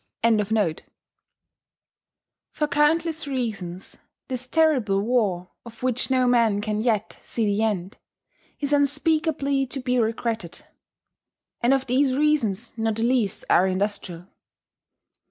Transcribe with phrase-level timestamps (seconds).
[2.53, 3.97] ]For countless reasons
[4.29, 7.99] this terrible war (of which no man can yet see the end)
[8.59, 10.65] is unspeakably to be regretted;
[11.61, 14.25] and of these reasons not the least are industrial.